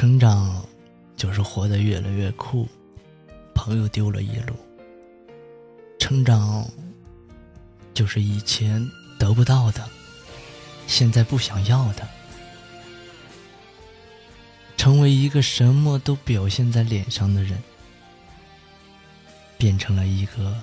[0.00, 0.64] 成长
[1.14, 2.66] 就是活得越来越酷，
[3.54, 4.56] 朋友丢了一路。
[5.98, 6.66] 成长
[7.92, 8.82] 就是以前
[9.18, 9.86] 得不到的，
[10.86, 12.08] 现在不想要的。
[14.78, 17.62] 成为一个什么都表现在脸上的人，
[19.58, 20.56] 变成了一个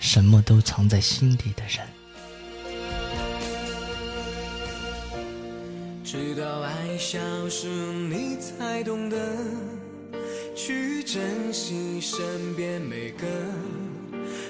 [0.00, 1.86] 什么都藏在心底的人。
[6.10, 7.18] 直到爱消
[7.50, 9.18] 失，你才懂得
[10.56, 13.26] 去珍惜身边每个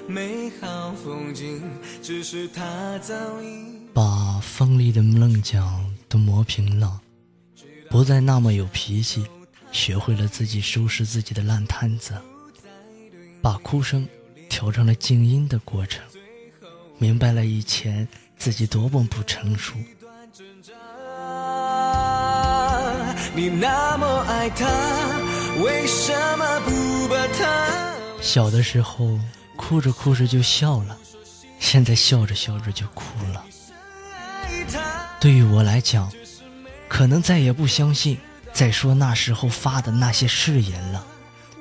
[0.07, 1.61] 美好风景。
[2.01, 3.13] 只是他早
[3.43, 7.01] 已把锋利的棱角都磨平了，
[7.91, 9.27] 不再那么有脾气，
[9.73, 12.15] 学会了自己收拾自己的烂摊子，
[13.43, 14.09] 把哭声
[14.49, 16.05] 调成了静音的过程，
[16.99, 18.07] 明白了以前
[18.37, 19.75] 自己多么不成熟。
[23.35, 24.67] 你那么爱他，
[25.63, 27.95] 为什么不把他？
[28.21, 29.19] 小的时候
[29.57, 30.97] 哭着哭着就笑了，
[31.61, 33.45] 现在笑着笑着就哭了。
[35.21, 36.11] 对于我来讲，
[36.89, 38.19] 可能再也不相信
[38.53, 41.05] 再说那时候发的那些誓言了。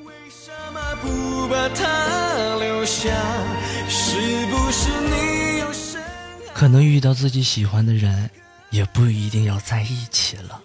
[0.04, 3.10] 为什么不把他留下？
[3.88, 4.16] 是
[4.48, 5.68] 不是你有
[6.54, 8.30] 可能遇到自己喜欢的人，
[8.72, 10.60] 也不一定要在一起了。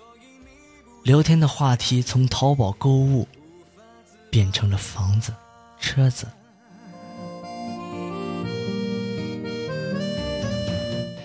[1.05, 3.27] 聊天的话题从淘宝购物
[4.31, 5.35] 变成了房子、
[5.81, 6.29] 车子。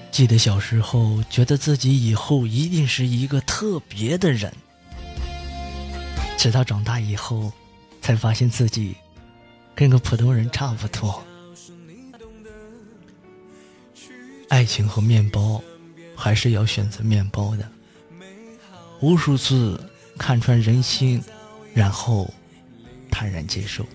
[0.09, 4.51] 记得小时候觉得自己以后一定是一个特别的人，
[6.39, 7.51] 直到长大以后，
[8.01, 8.95] 才发现自己
[9.75, 11.23] 跟个普通人差不多。
[14.49, 15.61] 爱情和面包，
[16.15, 17.76] 还是要选择面包的。
[18.99, 19.79] 无数次
[20.17, 21.23] 看穿人心，
[21.73, 22.33] 然后
[23.11, 23.85] 坦然接受。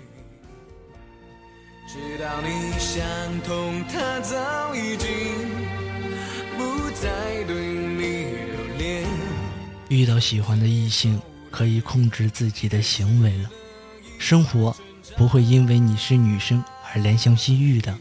[1.88, 2.48] 直到你
[2.78, 3.04] 想
[3.42, 5.08] 通，他早已经
[6.56, 9.04] 不再对你留恋
[9.88, 11.20] 遇到喜欢的异性，
[11.50, 13.50] 可以控制自己的行为了。
[14.18, 14.74] 生活
[15.16, 16.62] 不会因为你是女生
[16.94, 17.94] 而怜香惜玉的，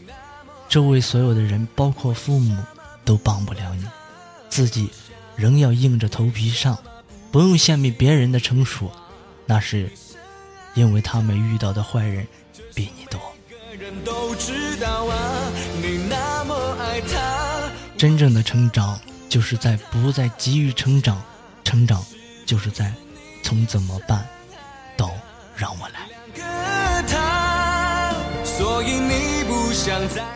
[0.68, 2.56] 周围所有的人，包括父母，
[3.04, 3.84] 都帮不了你，
[4.48, 4.88] 自己
[5.34, 6.78] 仍要硬着头皮上。
[7.32, 8.92] 不用羡慕别人的成熟，
[9.46, 9.90] 那是
[10.74, 12.28] 因为他们遇到的坏人
[12.74, 13.18] 比你多。
[17.96, 19.00] 真正的成长，
[19.30, 21.22] 就是在不再急于成长，
[21.64, 22.04] 成长
[22.44, 22.92] 就是在
[23.42, 24.28] 从怎么办
[24.94, 25.10] 到
[25.56, 26.06] 让我来，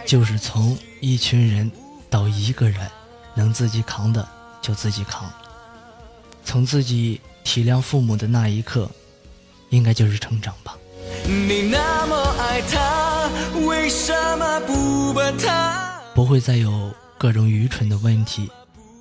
[0.07, 1.71] 就是从一群人
[2.09, 2.91] 到一个人，
[3.35, 4.27] 能自己扛的
[4.63, 5.31] 就自己扛。
[6.47, 8.89] 从自己体谅父母的那一刻，
[9.71, 10.79] 应该就是成长吧。
[16.15, 18.49] 不会再有各种愚蠢的问题，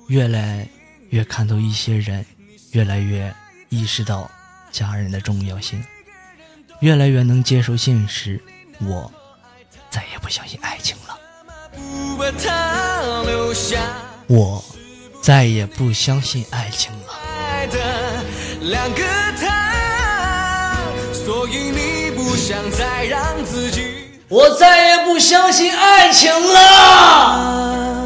[0.08, 0.68] 越来
[1.10, 2.26] 越看透一些人，
[2.72, 3.32] 越来越
[3.68, 4.28] 意识到
[4.72, 5.82] 家人的重要性，
[6.80, 8.42] 越来越能接受现实。
[8.80, 9.10] 我
[9.88, 11.18] 再也不相信爱情了。
[14.26, 14.64] 我
[15.22, 16.92] 再也不相信爱情
[18.68, 19.02] 两个
[19.40, 20.76] 他，
[21.12, 23.82] 所以你不想再让自己。
[24.28, 28.05] 我再也不相信爱情了。